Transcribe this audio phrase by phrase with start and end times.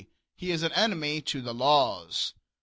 [0.35, 2.33] He is an enemy to the laws.